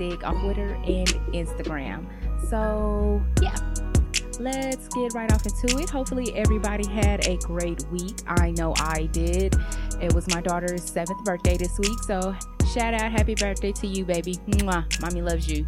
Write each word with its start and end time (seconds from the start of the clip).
on 0.00 0.40
Twitter 0.40 0.74
and 0.86 1.08
Instagram. 1.34 2.06
So, 2.48 3.22
yeah, 3.42 3.54
let's 4.38 4.88
get 4.88 5.12
right 5.14 5.30
off 5.30 5.44
into 5.44 5.78
it. 5.78 5.90
Hopefully, 5.90 6.32
everybody 6.34 6.88
had 6.88 7.26
a 7.26 7.36
great 7.36 7.86
week. 7.90 8.16
I 8.26 8.52
know 8.52 8.72
I 8.78 9.08
did. 9.12 9.54
It 10.00 10.14
was 10.14 10.26
my 10.34 10.40
daughter's 10.40 10.82
seventh 10.82 11.22
birthday 11.24 11.58
this 11.58 11.78
week, 11.78 11.98
so 12.06 12.34
shout 12.72 12.94
out, 12.94 13.12
happy 13.12 13.34
birthday 13.34 13.72
to 13.72 13.86
you, 13.86 14.04
baby. 14.06 14.36
Mwah. 14.48 15.00
Mommy 15.02 15.20
loves 15.20 15.46
you. 15.48 15.66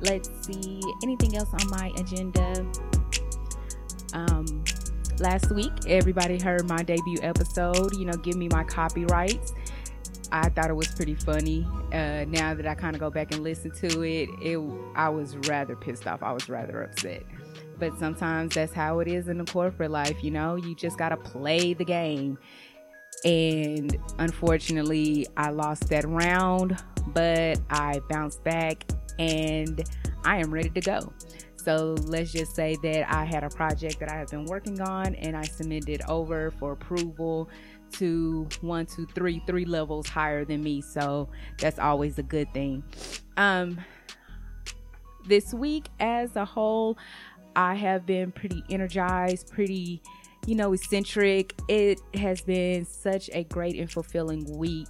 Let's 0.00 0.30
see 0.46 0.80
anything 1.02 1.36
else 1.36 1.50
on 1.52 1.68
my 1.68 1.92
agenda. 1.98 2.66
Um, 4.14 4.64
last 5.18 5.52
week, 5.52 5.72
everybody 5.86 6.40
heard 6.40 6.66
my 6.66 6.82
debut 6.82 7.18
episode. 7.22 7.94
You 7.96 8.06
know, 8.06 8.14
give 8.14 8.36
me 8.36 8.48
my 8.48 8.64
copyrights. 8.64 9.52
I 10.32 10.48
thought 10.48 10.70
it 10.70 10.76
was 10.76 10.88
pretty 10.88 11.14
funny. 11.14 11.66
Uh, 11.92 12.24
now 12.28 12.54
that 12.54 12.66
I 12.66 12.74
kind 12.74 12.94
of 12.94 13.00
go 13.00 13.10
back 13.10 13.32
and 13.32 13.42
listen 13.42 13.70
to 13.72 14.02
it, 14.02 14.28
it 14.40 14.60
I 14.94 15.08
was 15.08 15.36
rather 15.48 15.76
pissed 15.76 16.06
off. 16.06 16.22
I 16.22 16.32
was 16.32 16.48
rather 16.48 16.82
upset. 16.82 17.24
But 17.78 17.98
sometimes 17.98 18.54
that's 18.54 18.72
how 18.72 19.00
it 19.00 19.08
is 19.08 19.28
in 19.28 19.38
the 19.38 19.44
corporate 19.44 19.90
life. 19.90 20.22
You 20.22 20.30
know, 20.30 20.56
you 20.56 20.74
just 20.74 20.98
gotta 20.98 21.16
play 21.16 21.74
the 21.74 21.84
game. 21.84 22.38
And 23.24 23.96
unfortunately, 24.18 25.26
I 25.36 25.50
lost 25.50 25.88
that 25.88 26.06
round, 26.06 26.82
but 27.08 27.60
I 27.70 28.00
bounced 28.08 28.42
back 28.44 28.84
and 29.18 29.82
I 30.24 30.38
am 30.38 30.52
ready 30.52 30.70
to 30.70 30.80
go. 30.80 31.12
So 31.56 31.94
let's 32.04 32.32
just 32.32 32.54
say 32.54 32.76
that 32.82 33.12
I 33.12 33.24
had 33.24 33.44
a 33.44 33.50
project 33.50 34.00
that 34.00 34.10
I 34.10 34.16
have 34.16 34.28
been 34.28 34.46
working 34.46 34.80
on 34.80 35.14
and 35.16 35.36
I 35.36 35.42
submitted 35.42 36.00
over 36.08 36.50
for 36.52 36.72
approval 36.72 37.50
to 37.92 38.48
one, 38.60 38.86
two, 38.86 39.06
three, 39.06 39.42
three 39.46 39.64
levels 39.64 40.08
higher 40.08 40.44
than 40.44 40.62
me. 40.62 40.80
So 40.80 41.28
that's 41.58 41.78
always 41.78 42.18
a 42.18 42.22
good 42.22 42.52
thing. 42.52 42.82
Um, 43.36 43.78
this 45.26 45.52
week 45.52 45.86
as 45.98 46.36
a 46.36 46.44
whole, 46.44 46.96
I 47.56 47.74
have 47.74 48.06
been 48.06 48.32
pretty 48.32 48.62
energized, 48.70 49.50
pretty, 49.50 50.02
you 50.46 50.54
know, 50.54 50.72
eccentric. 50.72 51.54
It 51.68 52.00
has 52.14 52.40
been 52.40 52.84
such 52.84 53.28
a 53.32 53.44
great 53.44 53.76
and 53.76 53.90
fulfilling 53.90 54.44
week. 54.56 54.88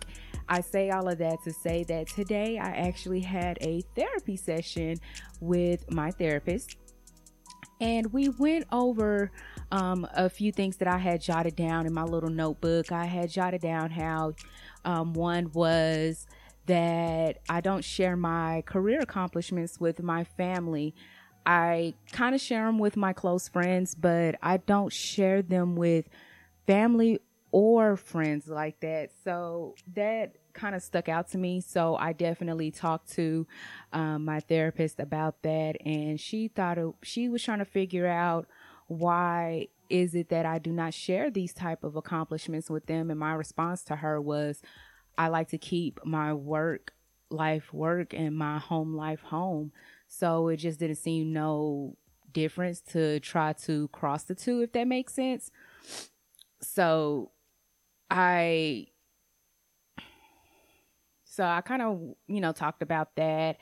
I 0.48 0.60
say 0.60 0.90
all 0.90 1.08
of 1.08 1.18
that 1.18 1.42
to 1.44 1.52
say 1.52 1.84
that 1.84 2.08
today 2.08 2.58
I 2.58 2.70
actually 2.70 3.20
had 3.20 3.56
a 3.60 3.82
therapy 3.94 4.36
session 4.36 4.98
with 5.40 5.90
my 5.92 6.10
therapist, 6.10 6.76
and 7.80 8.12
we 8.12 8.30
went 8.30 8.66
over 8.72 9.30
um, 9.70 10.06
a 10.14 10.28
few 10.28 10.52
things 10.52 10.76
that 10.78 10.88
I 10.88 10.98
had 10.98 11.20
jotted 11.20 11.56
down 11.56 11.86
in 11.86 11.92
my 11.92 12.04
little 12.04 12.30
notebook. 12.30 12.92
I 12.92 13.04
had 13.04 13.30
jotted 13.30 13.60
down 13.60 13.90
how 13.90 14.34
um, 14.84 15.14
one 15.14 15.50
was 15.52 16.26
that 16.66 17.38
I 17.48 17.60
don't 17.60 17.84
share 17.84 18.16
my 18.16 18.62
career 18.66 19.00
accomplishments 19.00 19.80
with 19.80 20.02
my 20.02 20.24
family. 20.24 20.94
I 21.46 21.94
kind 22.12 22.34
of 22.34 22.40
share 22.40 22.66
them 22.66 22.78
with 22.78 22.96
my 22.96 23.12
close 23.12 23.48
friends, 23.48 23.94
but 23.94 24.36
I 24.42 24.58
don't 24.58 24.92
share 24.92 25.42
them 25.42 25.74
with 25.74 26.08
family 26.66 27.18
or 27.52 27.96
friends 27.96 28.46
like 28.46 28.80
that. 28.80 29.10
So 29.24 29.74
that 29.94 30.36
kind 30.52 30.74
of 30.74 30.82
stuck 30.82 31.08
out 31.08 31.30
to 31.30 31.38
me. 31.38 31.60
So 31.60 31.96
I 31.96 32.12
definitely 32.12 32.70
talked 32.70 33.12
to 33.12 33.46
um, 33.92 34.24
my 34.24 34.40
therapist 34.40 35.00
about 35.00 35.42
that, 35.42 35.76
and 35.84 36.20
she 36.20 36.48
thought 36.48 36.78
it, 36.78 36.88
she 37.02 37.28
was 37.28 37.42
trying 37.42 37.58
to 37.60 37.64
figure 37.64 38.06
out 38.06 38.46
why 38.90 39.68
is 39.88 40.16
it 40.16 40.30
that 40.30 40.44
I 40.44 40.58
do 40.58 40.72
not 40.72 40.94
share 40.94 41.30
these 41.30 41.52
type 41.52 41.84
of 41.84 41.94
accomplishments 41.94 42.68
with 42.68 42.86
them. 42.86 43.08
And 43.08 43.20
my 43.20 43.34
response 43.34 43.84
to 43.84 43.96
her 43.96 44.20
was, 44.20 44.62
I 45.16 45.28
like 45.28 45.48
to 45.50 45.58
keep 45.58 46.04
my 46.04 46.34
work 46.34 46.92
life 47.30 47.72
work 47.72 48.12
and 48.12 48.36
my 48.36 48.58
home 48.58 48.96
life 48.96 49.22
home. 49.22 49.70
So 50.08 50.48
it 50.48 50.56
just 50.56 50.80
didn't 50.80 50.96
seem 50.96 51.32
no 51.32 51.96
difference 52.32 52.80
to 52.92 53.20
try 53.20 53.52
to 53.64 53.86
cross 53.88 54.24
the 54.24 54.34
two, 54.34 54.60
if 54.62 54.72
that 54.72 54.88
makes 54.88 55.14
sense. 55.14 55.52
So 56.60 57.30
I 58.10 58.88
so 61.24 61.44
I 61.44 61.60
kind 61.60 61.82
of, 61.82 62.00
you 62.26 62.40
know, 62.40 62.50
talked 62.50 62.82
about 62.82 63.14
that. 63.14 63.58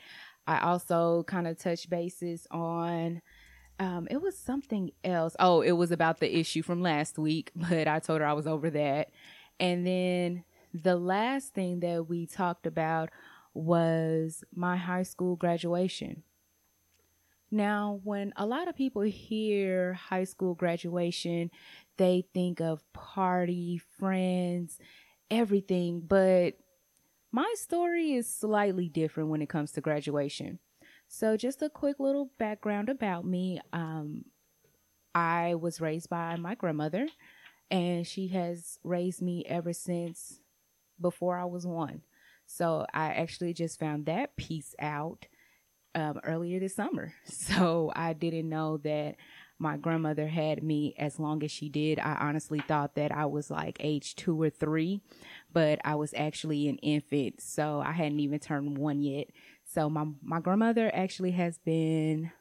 I 0.47 0.61
also 0.61 1.23
kind 1.27 1.47
of 1.47 1.59
touched 1.59 1.87
bases 1.87 2.47
on 2.49 3.21
um, 3.79 4.07
it 4.11 4.21
was 4.21 4.37
something 4.37 4.91
else. 5.03 5.35
Oh, 5.39 5.61
it 5.61 5.71
was 5.71 5.91
about 5.91 6.19
the 6.19 6.37
issue 6.37 6.61
from 6.61 6.81
last 6.81 7.17
week, 7.17 7.51
but 7.55 7.87
I 7.87 7.99
told 7.99 8.21
her 8.21 8.27
I 8.27 8.33
was 8.33 8.47
over 8.47 8.69
that. 8.71 9.09
And 9.59 9.85
then 9.87 10.43
the 10.73 10.95
last 10.95 11.53
thing 11.53 11.79
that 11.79 12.07
we 12.07 12.25
talked 12.25 12.67
about 12.67 13.09
was 13.53 14.43
my 14.53 14.77
high 14.77 15.03
school 15.03 15.35
graduation. 15.35 16.23
Now, 17.51 17.99
when 18.03 18.31
a 18.35 18.45
lot 18.45 18.67
of 18.67 18.75
people 18.75 19.01
hear 19.01 19.93
high 19.93 20.25
school 20.25 20.53
graduation, 20.53 21.49
they 21.97 22.25
think 22.33 22.61
of 22.61 22.83
party, 22.93 23.81
friends, 23.97 24.77
everything, 25.31 26.01
but 26.01 26.53
my 27.31 27.51
story 27.57 28.13
is 28.13 28.31
slightly 28.31 28.87
different 28.87 29.29
when 29.29 29.41
it 29.41 29.49
comes 29.49 29.71
to 29.73 29.81
graduation. 29.81 30.59
So, 31.11 31.35
just 31.35 31.63
a 31.63 31.69
quick 31.69 31.99
little 31.99 32.29
background 32.37 32.87
about 32.87 33.25
me. 33.25 33.59
Um, 33.73 34.25
I 35.15 35.55
was 35.55 35.81
raised 35.81 36.07
by 36.07 36.35
my 36.35 36.53
grandmother, 36.53 37.07
and 37.71 38.05
she 38.05 38.27
has 38.27 38.77
raised 38.83 39.19
me 39.19 39.43
ever 39.47 39.73
since 39.73 40.39
before 41.01 41.35
I 41.35 41.45
was 41.45 41.65
one. 41.65 42.03
So, 42.45 42.85
I 42.93 43.07
actually 43.07 43.53
just 43.53 43.79
found 43.79 44.05
that 44.05 44.37
piece 44.37 44.75
out 44.79 45.25
um, 45.95 46.19
earlier 46.23 46.59
this 46.59 46.75
summer. 46.75 47.15
So, 47.25 47.91
I 47.95 48.13
didn't 48.13 48.47
know 48.47 48.77
that 48.77 49.15
my 49.59 49.77
grandmother 49.77 50.27
had 50.27 50.63
me 50.63 50.93
as 50.97 51.19
long 51.19 51.43
as 51.43 51.51
she 51.51 51.69
did. 51.69 51.99
I 51.99 52.17
honestly 52.21 52.59
thought 52.59 52.95
that 52.95 53.11
I 53.11 53.25
was 53.25 53.51
like 53.51 53.77
age 53.81 54.15
two 54.15 54.41
or 54.41 54.49
three, 54.49 55.01
but 55.51 55.79
I 55.83 55.95
was 55.95 56.13
actually 56.15 56.69
an 56.69 56.77
infant. 56.77 57.41
So 57.41 57.81
I 57.85 57.91
hadn't 57.91 58.21
even 58.21 58.39
turned 58.39 58.77
one 58.77 59.01
yet. 59.01 59.27
So 59.71 59.87
my, 59.87 60.05
my 60.23 60.39
grandmother 60.39 60.89
actually 60.95 61.31
has 61.31 61.59
been 61.59 62.31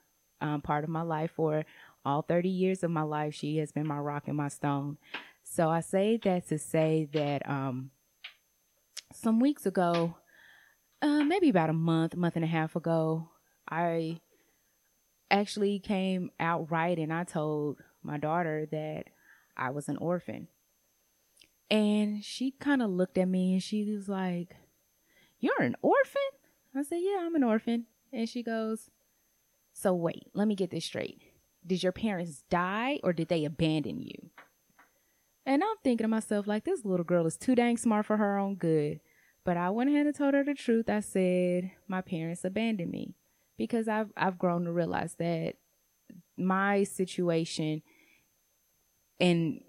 um, 0.41 0.63
part 0.63 0.83
of 0.83 0.89
my 0.89 1.03
life 1.03 1.33
for 1.37 1.67
all 2.05 2.23
30 2.23 2.49
years 2.49 2.83
of 2.83 2.91
my 2.91 3.03
life. 3.03 3.35
She 3.35 3.59
has 3.59 3.71
been 3.71 3.87
my 3.87 3.99
rock 3.99 4.29
and 4.29 4.37
my 4.37 4.49
stone. 4.49 4.97
So 5.43 5.69
I 5.69 5.81
say 5.81 6.17
that 6.25 6.49
to 6.49 6.59
say 6.59 7.07
that 7.13 7.47
um, 7.49 7.91
some 9.13 9.41
weeks 9.41 9.67
ago, 9.67 10.17
uh, 11.03 11.23
maybe 11.25 11.51
about 11.51 11.69
a 11.69 11.75
month, 11.75 12.17
month 12.17 12.37
and 12.37 12.45
a 12.47 12.49
half 12.49 12.75
ago, 12.77 13.29
I 13.69 14.21
actually 15.31 15.81
came 15.81 16.31
out 16.41 16.71
right 16.71 16.99
and 16.99 17.13
I 17.13 17.25
told 17.25 17.83
my 18.03 18.17
daughter 18.17 18.67
that 18.71 19.05
I 19.55 19.69
was 19.69 19.89
an 19.91 19.99
orphan. 19.99 20.49
And 21.71 22.25
she 22.25 22.53
kind 22.53 22.81
of 22.81 22.89
looked 22.89 23.19
at 23.19 23.29
me 23.29 23.53
and 23.53 23.63
she 23.63 23.85
was 23.85 24.09
like, 24.09 24.57
You're 25.39 25.61
an 25.61 25.77
orphan? 25.83 26.38
I 26.79 26.83
said, 26.83 27.01
Yeah, 27.03 27.19
I'm 27.21 27.35
an 27.35 27.45
orphan. 27.45 27.87
And 28.13 28.29
she 28.29 28.43
goes, 28.43 28.91
So 29.73 29.95
wait, 29.95 30.29
let 30.35 30.49
me 30.49 30.55
get 30.55 30.71
this 30.71 30.85
straight. 30.85 31.23
Did 31.67 31.83
your 31.83 31.93
parents 31.93 32.45
die 32.49 33.01
or 33.03 33.13
did 33.13 33.29
they 33.29 33.45
abandon 33.45 34.01
you? 34.01 34.31
And 35.45 35.63
I'm 35.65 35.77
thinking 35.83 36.05
to 36.05 36.09
myself, 36.09 36.47
like, 36.47 36.65
this 36.65 36.85
little 36.85 37.05
girl 37.05 37.27
is 37.27 37.39
too 37.39 37.55
dang 37.55 37.79
smart 37.79 38.05
for 38.05 38.19
her 38.19 38.37
own 38.37 38.57
good. 38.57 39.01
But 39.45 39.57
I 39.57 39.71
went 39.71 39.89
ahead 39.89 40.07
and 40.07 40.15
told 40.15 40.35
her 40.35 40.45
the 40.45 40.55
truth. 40.55 40.91
I 40.91 41.01
said, 41.01 41.71
My 41.87 42.03
parents 42.03 42.45
abandoned 42.45 42.91
me 42.91 43.15
because 43.57 43.89
I've 43.89 44.13
I've 44.17 44.39
grown 44.39 44.65
to 44.65 44.73
realize 44.73 45.15
that 45.15 45.55
my 46.37 46.85
situation 46.85 47.83
and 49.19 49.61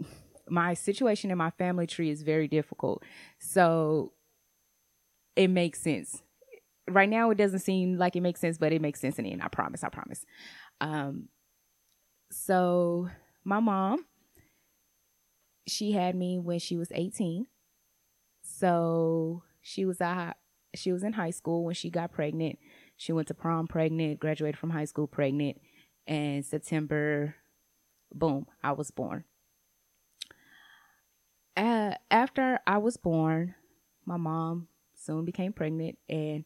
my 0.50 0.74
situation 0.74 1.32
in 1.32 1.38
my 1.38 1.52
family 1.52 1.88
tree 1.88 2.10
is 2.10 2.24
very 2.24 2.48
difficult. 2.48 3.04
So 3.40 4.14
it 5.36 5.48
makes 5.48 5.82
sense. 5.82 6.24
Right 6.92 7.10
now 7.10 7.30
it 7.32 7.38
doesn't 7.38 7.60
seem 7.60 7.98
like 7.98 8.16
it 8.16 8.22
makes 8.22 8.40
sense, 8.40 8.58
but 8.58 8.72
it 8.74 8.82
makes 8.82 9.00
sense 9.00 9.18
in 9.18 9.26
the 9.26 9.32
end. 9.32 9.42
I 9.44 9.48
promise, 9.48 9.84
I 9.84 9.90
promise. 9.90 10.26
Um 10.82 11.30
so 12.32 13.10
my 13.44 13.60
mom 13.60 14.06
she 15.68 15.92
had 15.92 16.16
me 16.16 16.40
when 16.40 16.60
she 16.60 16.78
was 16.78 16.92
18. 16.94 17.48
So 18.42 19.44
she 19.62 19.86
was 19.86 20.02
a 20.02 20.36
she 20.76 20.92
was 20.92 21.04
in 21.04 21.14
high 21.14 21.32
school 21.32 21.64
when 21.64 21.76
she 21.76 21.90
got 21.90 22.12
pregnant 22.12 22.60
she 23.00 23.14
went 23.14 23.30
to 23.30 23.34
prom 23.34 23.66
pregnant, 23.66 24.20
graduated 24.20 24.58
from 24.58 24.72
high 24.72 24.84
school 24.84 25.08
pregnant, 25.08 25.62
and 26.06 26.46
September, 26.46 27.34
boom, 28.14 28.46
I 28.62 28.74
was 28.74 28.92
born. 28.92 29.24
Uh, 31.56 31.94
after 32.12 32.60
I 32.68 32.78
was 32.80 32.98
born, 32.98 33.56
my 34.06 34.18
mom 34.18 34.68
soon 34.96 35.24
became 35.24 35.54
pregnant, 35.54 35.98
and 36.10 36.44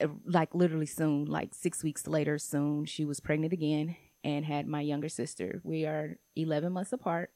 Uh, 0.00 0.08
like 0.24 0.54
literally 0.54 0.86
soon, 0.86 1.26
like 1.26 1.54
six 1.54 1.82
weeks 1.82 2.06
later, 2.06 2.38
soon 2.38 2.84
she 2.84 3.04
was 3.04 3.20
pregnant 3.20 3.52
again, 3.52 3.96
and 4.24 4.44
had 4.44 4.66
my 4.66 4.80
younger 4.80 5.08
sister. 5.08 5.60
We 5.64 5.84
are 5.86 6.16
11 6.36 6.72
months 6.72 6.92
apart. 6.92 7.30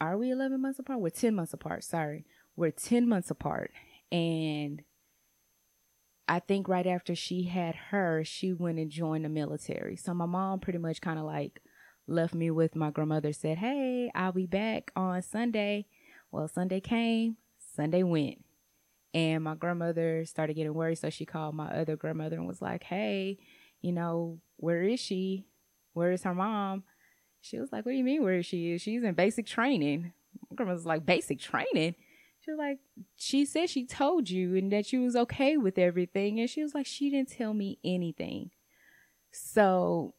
Are 0.00 0.16
we 0.16 0.30
11 0.30 0.60
months 0.60 0.78
apart? 0.78 1.00
We're 1.00 1.10
10 1.10 1.34
months 1.34 1.52
apart. 1.52 1.84
Sorry. 1.84 2.24
We're 2.56 2.70
10 2.70 3.08
months 3.08 3.30
apart. 3.30 3.72
And 4.12 4.82
I 6.28 6.40
think 6.40 6.68
right 6.68 6.86
after 6.86 7.14
she 7.14 7.44
had 7.44 7.74
her, 7.90 8.22
she 8.24 8.52
went 8.52 8.78
and 8.78 8.90
joined 8.90 9.24
the 9.24 9.28
military. 9.28 9.96
So 9.96 10.14
my 10.14 10.26
mom 10.26 10.60
pretty 10.60 10.78
much 10.78 11.00
kind 11.00 11.18
of 11.18 11.24
like 11.24 11.62
left 12.06 12.34
me 12.34 12.50
with 12.50 12.76
my 12.76 12.90
grandmother, 12.90 13.32
said, 13.32 13.58
Hey, 13.58 14.10
I'll 14.14 14.32
be 14.32 14.46
back 14.46 14.92
on 14.94 15.22
Sunday. 15.22 15.86
Well, 16.30 16.48
Sunday 16.48 16.80
came, 16.80 17.36
Sunday 17.58 18.02
went. 18.02 18.44
And 19.14 19.42
my 19.44 19.54
grandmother 19.54 20.24
started 20.26 20.54
getting 20.54 20.74
worried. 20.74 20.98
So 20.98 21.10
she 21.10 21.24
called 21.24 21.54
my 21.54 21.68
other 21.68 21.96
grandmother 21.96 22.36
and 22.36 22.46
was 22.46 22.62
like, 22.62 22.84
Hey, 22.84 23.38
you 23.80 23.92
know, 23.92 24.38
where 24.56 24.82
is 24.82 25.00
she? 25.00 25.46
Where 25.94 26.12
is 26.12 26.22
her 26.24 26.34
mom? 26.34 26.84
She 27.40 27.58
was 27.58 27.72
like, 27.72 27.86
What 27.86 27.92
do 27.92 27.98
you 27.98 28.04
mean 28.04 28.22
where 28.22 28.38
is 28.38 28.46
she? 28.46 28.76
She's 28.78 29.02
in 29.02 29.14
basic 29.14 29.46
training. 29.46 30.12
My 30.50 30.54
grandma 30.54 30.74
was 30.74 30.86
like, 30.86 31.06
Basic 31.06 31.38
training? 31.38 31.94
She 32.40 32.50
was 32.50 32.58
like, 32.58 32.78
She 33.16 33.44
said 33.44 33.70
she 33.70 33.86
told 33.86 34.28
you 34.28 34.56
and 34.56 34.70
that 34.72 34.92
you 34.92 35.02
was 35.02 35.16
okay 35.16 35.56
with 35.56 35.78
everything. 35.78 36.38
And 36.40 36.50
she 36.50 36.62
was 36.62 36.74
like, 36.74 36.86
She 36.86 37.10
didn't 37.10 37.30
tell 37.30 37.54
me 37.54 37.78
anything. 37.84 38.50
So, 39.30 40.14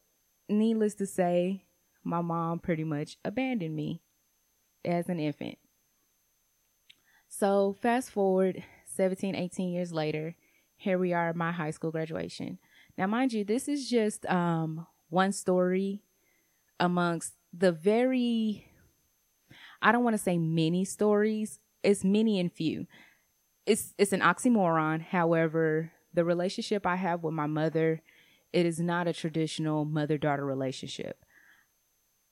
needless 0.48 0.94
to 0.94 1.06
say, 1.06 1.64
my 2.04 2.20
mom 2.20 2.58
pretty 2.58 2.84
much 2.84 3.18
abandoned 3.24 3.74
me 3.74 4.02
as 4.84 5.08
an 5.08 5.20
infant. 5.20 5.58
So, 7.28 7.76
fast 7.80 8.10
forward 8.10 8.64
17, 8.96 9.34
18 9.34 9.70
years 9.70 9.92
later, 9.92 10.36
here 10.76 10.98
we 10.98 11.12
are 11.12 11.30
at 11.30 11.36
my 11.36 11.52
high 11.52 11.70
school 11.70 11.90
graduation. 11.90 12.58
Now, 12.96 13.06
mind 13.06 13.32
you, 13.32 13.44
this 13.44 13.68
is 13.68 13.88
just 13.88 14.26
um, 14.26 14.86
one 15.08 15.32
story 15.32 16.02
amongst 16.78 17.34
the 17.52 17.72
very, 17.72 18.66
I 19.82 19.92
don't 19.92 20.04
want 20.04 20.14
to 20.14 20.22
say 20.22 20.38
many 20.38 20.84
stories, 20.84 21.60
it's 21.82 22.04
many 22.04 22.40
and 22.40 22.52
few. 22.52 22.86
It's, 23.66 23.94
it's 23.98 24.12
an 24.12 24.20
oxymoron. 24.20 25.02
However, 25.02 25.92
the 26.12 26.24
relationship 26.24 26.86
I 26.86 26.96
have 26.96 27.22
with 27.22 27.34
my 27.34 27.46
mother, 27.46 28.02
it 28.52 28.66
is 28.66 28.80
not 28.80 29.06
a 29.06 29.12
traditional 29.12 29.84
mother 29.84 30.18
daughter 30.18 30.44
relationship. 30.44 31.24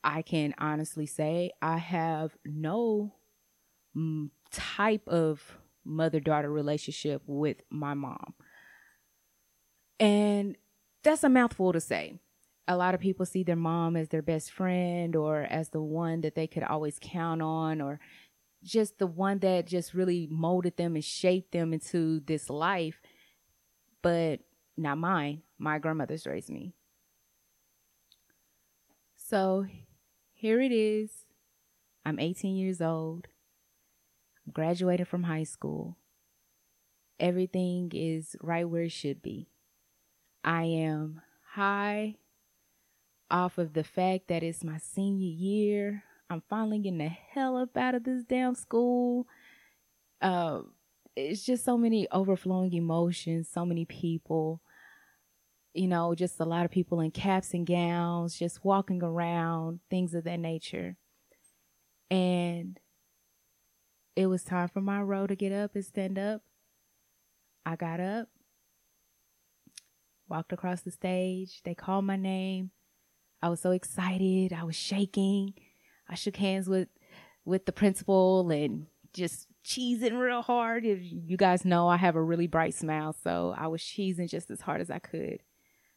I 0.03 0.23
can 0.23 0.55
honestly 0.59 1.07
say 1.07 1.53
I 1.61 1.77
have 1.79 2.37
no 2.45 3.15
mm, 3.97 4.31
type 4.51 5.07
of 5.07 5.59
mother 5.89 6.21
daughter 6.21 6.51
relationship 6.51 7.23
with 7.27 7.59
my 7.71 7.95
mom. 7.95 8.35
And 9.99 10.57
that's 11.03 11.25
a 11.25 11.29
mouthful 11.29 11.73
to 11.73 11.81
say. 11.81 12.21
A 12.67 12.77
lot 12.77 12.95
of 12.95 13.01
people 13.01 13.25
see 13.25 13.43
their 13.43 13.57
mom 13.57 13.97
as 13.97 14.11
their 14.11 14.23
best 14.23 14.53
friend 14.53 15.17
or 15.17 15.43
as 15.43 15.71
the 15.71 15.81
one 15.81 16.21
that 16.21 16.35
they 16.35 16.47
could 16.47 16.63
always 16.63 16.99
count 17.01 17.41
on 17.41 17.81
or 17.81 17.99
just 18.63 18.99
the 18.99 19.07
one 19.07 19.39
that 19.39 19.67
just 19.67 19.95
really 19.95 20.29
molded 20.31 20.77
them 20.77 20.95
and 20.95 21.05
shaped 21.05 21.53
them 21.53 21.73
into 21.73 22.21
this 22.21 22.51
life. 22.51 23.01
But 24.03 24.41
not 24.77 24.99
mine. 24.99 25.43
My 25.59 25.79
grandmother's 25.79 26.27
raised 26.27 26.51
me. 26.51 26.75
So 29.17 29.67
here 30.33 30.61
it 30.61 30.73
is. 30.73 31.25
I'm 32.05 32.19
18 32.19 32.57
years 32.57 32.81
old. 32.81 33.29
I'm 34.49 34.53
graduating 34.53 35.05
from 35.05 35.25
high 35.25 35.45
school. 35.45 35.99
Everything 37.21 37.93
is 37.95 38.35
right 38.41 38.67
where 38.67 38.85
it 38.85 38.93
should 38.93 39.21
be. 39.21 39.51
I 40.43 40.63
am 40.63 41.21
high 41.53 42.15
off 43.31 43.59
of 43.59 43.75
the 43.75 43.85
fact 43.85 44.29
that 44.29 44.43
it's 44.43 44.65
my 44.65 44.79
senior 44.79 45.29
year. 45.29 46.03
I'm 46.31 46.43
finally 46.49 46.79
getting 46.79 46.97
the 46.97 47.09
hell 47.09 47.59
up 47.59 47.77
out 47.77 47.95
of 47.95 48.05
this 48.05 48.23
damn 48.23 48.55
school. 48.55 49.27
Uh, 50.23 50.61
it's 51.15 51.45
just 51.45 51.63
so 51.63 51.77
many 51.77 52.09
overflowing 52.11 52.73
emotions, 52.73 53.51
so 53.53 53.67
many 53.67 53.85
people, 53.85 54.63
you 55.75 55.89
know, 55.89 56.15
just 56.15 56.41
a 56.41 56.47
lot 56.47 56.65
of 56.65 56.71
people 56.71 57.01
in 57.01 57.11
caps 57.11 57.53
and 57.53 57.67
gowns, 57.67 58.39
just 58.39 58.65
walking 58.65 59.03
around, 59.03 59.81
things 59.91 60.15
of 60.15 60.25
that 60.25 60.41
nature. 60.41 60.97
And 62.11 62.81
it 64.19 64.27
was 64.27 64.43
time 64.43 64.69
for 64.69 64.81
my 64.81 65.01
row 65.01 65.27
to 65.27 65.37
get 65.37 65.53
up 65.53 65.75
and 65.75 65.85
stand 65.85 66.19
up. 66.19 66.43
I 67.65 67.77
got 67.77 68.01
up 68.01 68.29
walked 70.29 70.53
across 70.53 70.83
the 70.83 70.91
stage. 70.91 71.63
They 71.65 71.75
called 71.75 72.05
my 72.05 72.17
name. 72.17 72.71
I 73.43 73.49
was 73.49 73.61
so 73.61 73.71
excited. 73.71 74.53
I 74.53 74.65
was 74.65 74.77
shaking. 74.77 75.55
I 76.09 76.15
shook 76.15 76.37
hands 76.37 76.69
with 76.69 76.89
with 77.45 77.65
the 77.65 77.73
principal 77.73 78.51
and 78.51 78.87
just 79.15 79.47
cheesing 79.65 80.21
real 80.21 80.43
hard. 80.43 80.85
If 80.85 80.99
you 81.03 81.37
guys 81.37 81.65
know, 81.65 81.89
I 81.89 81.97
have 81.97 82.17
a 82.17 82.23
really 82.23 82.47
bright 82.47 82.75
smile, 82.75 83.13
so 83.13 83.55
I 83.57 83.69
was 83.69 83.81
cheesing 83.81 84.29
just 84.29 84.51
as 84.51 84.61
hard 84.61 84.81
as 84.81 84.91
I 84.91 84.99
could. 84.99 85.43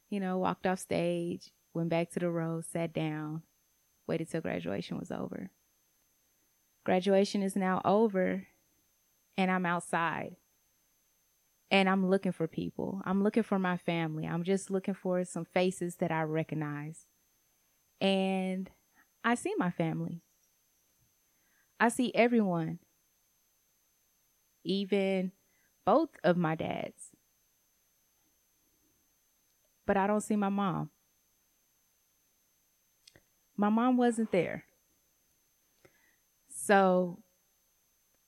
You 0.10 0.20
know, 0.20 0.38
walked 0.38 0.68
off 0.68 0.80
stage, 0.80 1.52
went 1.74 1.90
back 1.90 2.12
to 2.12 2.20
the 2.20 2.30
row, 2.30 2.62
sat 2.62 2.94
down, 2.94 3.44
waited 4.08 4.30
till 4.30 4.42
graduation 4.42 4.98
was 4.98 5.12
over. 5.12 5.50
Graduation 6.84 7.44
is 7.44 7.56
now 7.56 7.82
over, 7.86 8.48
and 9.38 9.52
I'm 9.52 9.66
outside 9.66 10.36
and 11.72 11.88
I'm 11.88 12.10
looking 12.10 12.34
for 12.34 12.48
people. 12.48 13.02
I'm 13.06 13.24
looking 13.24 13.44
for 13.44 13.58
my 13.58 13.78
family. 13.78 14.28
I'm 14.28 14.44
just 14.44 14.70
looking 14.70 14.94
for 14.94 15.24
some 15.24 15.46
faces 15.46 15.96
that 15.96 16.12
I 16.12 16.24
recognize. 16.24 17.06
And 18.02 18.70
I 19.24 19.36
see 19.36 19.54
my 19.58 19.72
family. 19.72 20.22
I 21.80 21.88
see 21.88 22.12
everyone, 22.14 22.80
even 24.66 25.32
both 25.86 26.10
of 26.24 26.36
my 26.36 26.56
dads. 26.56 27.12
But 29.88 29.98
I 29.98 30.08
don't 30.08 30.22
see 30.22 30.36
my 30.36 30.50
mom. 30.50 30.90
My 33.56 33.70
mom 33.70 33.98
wasn't 33.98 34.32
there. 34.32 34.66
So 36.72 37.20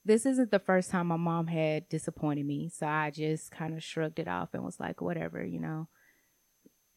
this 0.04 0.26
isn't 0.26 0.52
the 0.52 0.60
first 0.60 0.90
time 0.92 1.08
my 1.08 1.16
mom 1.16 1.48
had 1.48 1.88
disappointed 1.88 2.46
me. 2.46 2.68
So 2.68 2.86
I 2.86 3.10
just 3.10 3.52
kind 3.52 3.74
of 3.74 3.82
shrugged 3.82 4.20
it 4.20 4.28
off 4.28 4.50
and 4.54 4.66
was 4.66 4.82
like, 4.82 5.00
whatever, 5.00 5.42
you 5.42 5.62
know. 5.62 5.88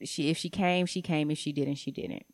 She 0.03 0.29
if 0.29 0.39
she 0.39 0.51
came, 0.51 0.87
she 0.87 1.03
came. 1.03 1.31
If 1.31 1.39
she 1.39 1.53
didn't, 1.53 1.77
she 1.77 1.93
didn't. 1.93 2.27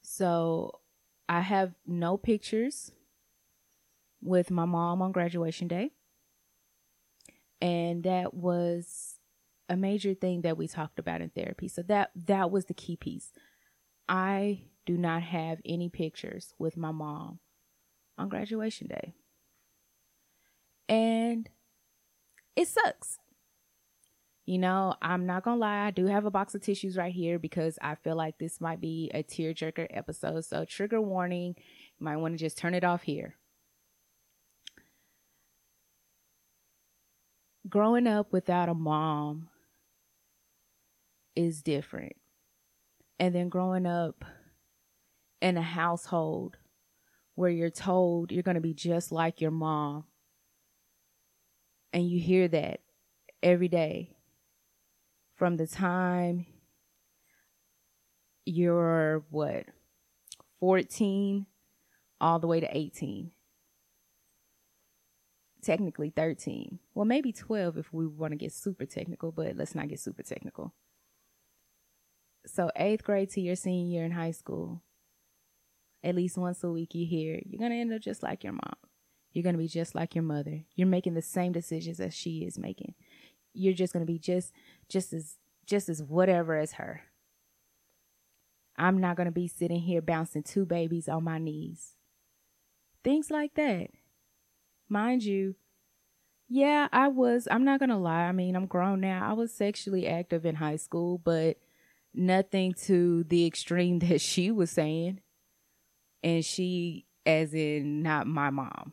So 0.00 0.80
I 1.28 1.40
have 1.40 1.74
no 1.86 2.16
pictures 2.16 2.92
with 4.22 4.50
my 4.50 4.64
mom 4.64 5.02
on 5.02 5.12
graduation 5.12 5.68
day. 5.68 5.90
And 7.60 8.04
that 8.04 8.32
was 8.32 9.18
a 9.68 9.76
major 9.76 10.14
thing 10.14 10.40
that 10.40 10.56
we 10.56 10.66
talked 10.66 10.98
about 10.98 11.20
in 11.20 11.28
therapy. 11.28 11.68
So 11.68 11.82
that 11.82 12.10
that 12.24 12.50
was 12.50 12.64
the 12.64 12.74
key 12.74 12.96
piece. 12.96 13.32
I 14.08 14.62
do 14.86 14.96
not 14.96 15.22
have 15.22 15.58
any 15.64 15.88
pictures 15.88 16.54
with 16.58 16.76
my 16.76 16.92
mom 16.92 17.38
on 18.18 18.28
graduation 18.28 18.88
day. 18.88 19.14
And 20.88 21.48
it 22.56 22.68
sucks. 22.68 23.18
You 24.46 24.58
know, 24.58 24.94
I'm 25.00 25.24
not 25.24 25.42
gonna 25.42 25.56
lie, 25.56 25.86
I 25.86 25.90
do 25.90 26.06
have 26.06 26.26
a 26.26 26.30
box 26.30 26.54
of 26.54 26.60
tissues 26.60 26.98
right 26.98 27.12
here 27.12 27.38
because 27.38 27.78
I 27.80 27.94
feel 27.94 28.14
like 28.14 28.38
this 28.38 28.60
might 28.60 28.80
be 28.80 29.10
a 29.14 29.22
tearjerker 29.22 29.86
episode. 29.90 30.44
So, 30.44 30.66
trigger 30.66 31.00
warning, 31.00 31.54
you 31.56 32.04
might 32.04 32.18
want 32.18 32.34
to 32.34 32.38
just 32.38 32.58
turn 32.58 32.74
it 32.74 32.84
off 32.84 33.02
here. 33.02 33.36
Growing 37.66 38.06
up 38.06 38.30
without 38.32 38.68
a 38.68 38.74
mom 38.74 39.48
is 41.34 41.62
different. 41.62 42.16
And 43.18 43.34
then 43.34 43.48
growing 43.48 43.86
up 43.86 44.26
in 45.44 45.58
a 45.58 45.62
household 45.62 46.56
where 47.34 47.50
you're 47.50 47.68
told 47.68 48.32
you're 48.32 48.42
going 48.42 48.54
to 48.54 48.62
be 48.62 48.72
just 48.72 49.12
like 49.12 49.42
your 49.42 49.50
mom. 49.50 50.04
And 51.92 52.08
you 52.08 52.18
hear 52.18 52.48
that 52.48 52.80
every 53.42 53.68
day 53.68 54.16
from 55.36 55.58
the 55.58 55.66
time 55.66 56.46
you're 58.46 59.22
what 59.30 59.66
14 60.60 61.46
all 62.20 62.38
the 62.38 62.46
way 62.46 62.60
to 62.60 62.76
18 62.76 63.30
technically 65.62 66.10
13 66.10 66.78
well 66.94 67.04
maybe 67.04 67.32
12 67.32 67.78
if 67.78 67.92
we 67.92 68.06
want 68.06 68.32
to 68.32 68.36
get 68.36 68.52
super 68.52 68.84
technical 68.86 69.30
but 69.30 69.56
let's 69.56 69.74
not 69.74 69.88
get 69.88 70.00
super 70.00 70.22
technical. 70.22 70.74
So 72.46 72.70
eighth 72.76 73.04
grade 73.04 73.30
to 73.30 73.40
your 73.40 73.56
senior 73.56 73.92
year 73.94 74.04
in 74.04 74.12
high 74.12 74.32
school 74.32 74.82
at 76.04 76.14
least 76.14 76.36
once 76.36 76.62
a 76.62 76.70
week 76.70 76.94
you 76.94 77.06
hear, 77.06 77.40
you're 77.44 77.58
going 77.58 77.70
to 77.70 77.78
end 77.78 77.92
up 77.92 78.02
just 78.02 78.22
like 78.22 78.44
your 78.44 78.52
mom. 78.52 78.74
You're 79.32 79.42
going 79.42 79.54
to 79.54 79.62
be 79.62 79.68
just 79.68 79.94
like 79.94 80.14
your 80.14 80.22
mother. 80.22 80.64
You're 80.76 80.86
making 80.86 81.14
the 81.14 81.22
same 81.22 81.52
decisions 81.52 81.98
as 81.98 82.14
she 82.14 82.44
is 82.44 82.58
making. 82.58 82.94
You're 83.52 83.74
just 83.74 83.92
going 83.92 84.06
to 84.06 84.12
be 84.12 84.18
just 84.18 84.52
just 84.88 85.12
as 85.12 85.36
just 85.66 85.88
as 85.88 86.02
whatever 86.02 86.56
as 86.56 86.72
her. 86.74 87.02
I'm 88.76 89.00
not 89.00 89.16
going 89.16 89.26
to 89.26 89.32
be 89.32 89.48
sitting 89.48 89.80
here 89.80 90.02
bouncing 90.02 90.42
two 90.42 90.66
babies 90.66 91.08
on 91.08 91.24
my 91.24 91.38
knees. 91.38 91.92
Things 93.02 93.30
like 93.30 93.54
that. 93.54 93.88
Mind 94.88 95.22
you, 95.22 95.54
yeah, 96.48 96.88
I 96.92 97.08
was, 97.08 97.48
I'm 97.50 97.64
not 97.64 97.78
going 97.78 97.90
to 97.90 97.96
lie. 97.96 98.24
I 98.24 98.32
mean, 98.32 98.56
I'm 98.56 98.66
grown 98.66 99.00
now. 99.00 99.28
I 99.28 99.32
was 99.32 99.52
sexually 99.52 100.06
active 100.06 100.44
in 100.44 100.56
high 100.56 100.76
school, 100.76 101.18
but 101.18 101.56
nothing 102.12 102.74
to 102.84 103.24
the 103.24 103.46
extreme 103.46 103.98
that 104.00 104.20
she 104.20 104.50
was 104.50 104.70
saying. 104.70 105.20
And 106.24 106.44
she, 106.44 107.06
as 107.26 107.54
in, 107.54 108.02
not 108.02 108.26
my 108.26 108.50
mom. 108.50 108.92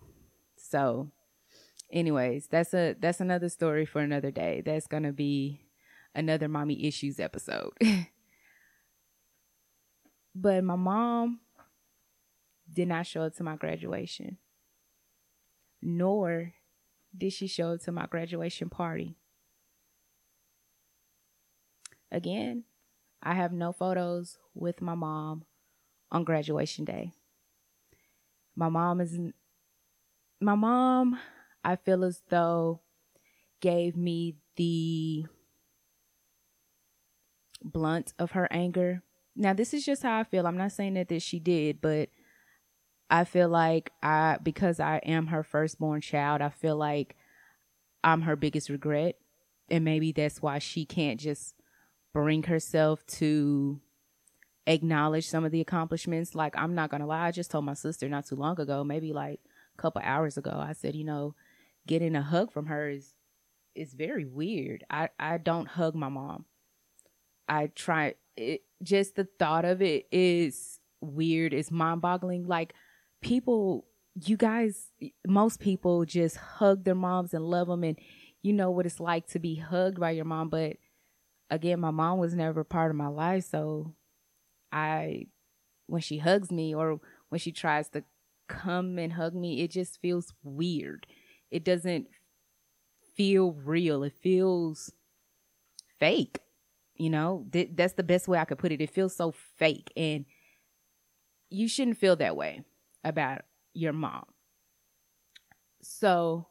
So, 0.58 1.10
anyways, 1.92 2.48
that's 2.48 2.74
a 2.74 2.96
that's 3.00 3.22
another 3.22 3.50
story 3.50 3.86
for 3.86 4.02
another 4.02 4.32
day. 4.32 4.62
That's 4.66 4.86
gonna 4.86 5.14
be 5.14 5.62
another 6.14 6.48
mommy 6.48 6.86
issues 6.86 7.20
episode. 7.20 7.72
but 10.36 10.64
my 10.64 10.76
mom 10.76 11.40
did 12.72 12.88
not 12.90 13.08
show 13.08 13.22
up 13.24 13.36
to 13.36 13.44
my 13.44 13.56
graduation, 13.56 14.38
nor 15.82 16.54
did 17.18 17.34
she 17.34 17.48
show 17.48 17.74
up 17.74 17.82
to 17.82 17.92
my 17.92 18.08
graduation 18.08 18.70
party. 18.70 19.16
Again, 22.12 22.66
I 23.24 23.36
have 23.36 23.54
no 23.54 23.72
photos 23.72 24.38
with 24.54 24.82
my 24.82 24.96
mom 24.96 25.46
on 26.12 26.24
graduation 26.26 26.84
day. 26.84 27.14
My 28.56 28.70
mom 28.70 29.02
isn't, 29.02 29.36
my 30.40 30.56
mom, 30.56 31.20
I 31.64 31.76
feel 31.76 32.04
as 32.04 32.22
though 32.30 32.82
gave 33.62 33.96
me 33.96 34.36
the 34.56 35.26
blunt 37.64 38.14
of 38.20 38.32
her 38.32 38.48
anger. 38.52 39.04
Now, 39.36 39.54
this 39.54 39.74
is 39.74 39.86
just 39.86 40.04
how 40.04 40.20
I 40.20 40.24
feel. 40.24 40.46
I'm 40.46 40.58
not 40.58 40.72
saying 40.72 40.96
that 40.96 41.08
this 41.08 41.24
she 41.24 41.40
did, 41.40 41.80
but 41.82 42.10
I 43.10 43.24
feel 43.24 43.50
like 43.50 43.92
I 44.02 44.38
because 44.42 44.80
I 44.80 44.98
am 44.98 45.28
her 45.28 45.44
firstborn 45.44 46.02
child, 46.02 46.42
I 46.42 46.50
feel 46.50 46.76
like 46.76 47.16
I'm 48.04 48.22
her 48.22 48.36
biggest 48.36 48.70
regret. 48.70 49.16
And 49.70 49.86
maybe 49.86 50.12
that's 50.12 50.42
why 50.42 50.60
she 50.60 50.86
can't 50.86 51.20
just 51.20 51.56
bring 52.14 52.44
herself 52.44 53.06
to 53.08 53.80
acknowledge 54.68 55.28
some 55.28 55.44
of 55.44 55.52
the 55.52 55.62
accomplishments. 55.62 56.36
Like, 56.36 56.58
I'm 56.58 56.76
not 56.76 56.90
going 56.90 57.02
to 57.02 57.08
lie. 57.08 57.28
I 57.28 57.32
just 57.32 57.52
told 57.52 57.66
my 57.66 57.74
sister 57.74 58.08
not 58.08 58.28
too 58.28 58.36
long 58.36 58.60
ago, 58.60 58.84
maybe 58.84 59.14
like 59.14 59.40
a 59.78 59.82
couple 59.82 60.02
hours 60.04 60.38
ago, 60.38 60.52
I 60.56 60.74
said, 60.74 60.96
you 60.96 61.04
know, 61.04 61.36
getting 61.88 62.16
a 62.16 62.22
hug 62.22 62.52
from 62.52 62.68
her 62.68 62.90
is, 62.90 63.14
is 63.76 63.94
very 63.94 64.26
weird. 64.26 64.84
I, 64.90 65.10
I 65.20 65.38
don't 65.38 65.68
hug 65.68 65.96
my 65.96 66.10
mom. 66.10 66.46
I 67.48 67.68
try 67.68 68.16
it, 68.38 68.62
just 68.84 69.16
the 69.16 69.28
thought 69.40 69.66
of 69.66 69.82
it 69.82 70.08
is 70.12 70.80
weird. 71.02 71.54
It's 71.54 71.72
mind 71.72 72.02
boggling. 72.02 72.48
Like 72.48 72.74
people, 73.22 73.86
you 74.26 74.38
guys, 74.38 74.90
most 75.28 75.60
people 75.60 76.06
just 76.06 76.38
hug 76.38 76.84
their 76.84 76.96
moms 76.96 77.34
and 77.34 77.44
love 77.44 77.68
them. 77.68 77.84
And 77.84 77.98
you 78.42 78.54
know 78.54 78.72
what 78.72 78.86
it's 78.86 79.00
like 79.00 79.28
to 79.28 79.40
be 79.40 79.56
hugged 79.56 80.00
by 80.00 80.12
your 80.12 80.26
mom. 80.26 80.50
But 80.50 80.78
again, 81.50 81.80
my 81.80 81.92
mom 81.92 82.20
was 82.20 82.34
never 82.34 82.64
part 82.64 82.92
of 82.92 82.98
my 82.98 83.08
life. 83.08 83.46
So 83.46 83.96
I, 84.72 85.28
when 85.88 86.02
she 86.02 86.20
hugs 86.20 86.52
me 86.52 86.76
or 86.76 87.00
when 87.30 87.40
she 87.40 87.52
tries 87.52 87.90
to 87.90 88.04
come 88.48 89.00
and 89.00 89.14
hug 89.14 89.36
me, 89.36 89.62
it 89.62 89.72
just 89.72 90.02
feels 90.02 90.34
weird. 90.44 91.08
It 91.52 91.64
doesn't 91.64 92.08
feel 93.16 93.52
real. 93.54 94.04
It 94.04 94.14
feels 94.14 94.92
fake. 96.00 96.40
You 96.96 97.10
know, 97.10 97.48
Th- 97.52 97.70
that's 97.74 97.94
the 97.94 98.04
best 98.04 98.28
way 98.28 98.38
I 98.38 98.46
could 98.46 98.60
put 98.60 98.72
it. 98.72 98.82
It 98.82 98.92
feels 98.92 99.16
so 99.16 99.32
fake. 99.32 99.92
And 99.96 100.26
you 101.50 101.68
shouldn't 101.68 101.98
feel 101.98 102.16
that 102.18 102.36
way 102.36 102.64
about 103.04 103.42
your 103.74 103.94
mom. 103.94 104.26
So, 105.82 106.48